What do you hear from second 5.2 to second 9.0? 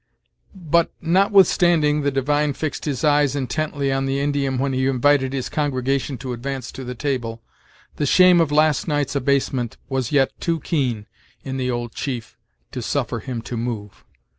his congregation to advance to the table, the shame of last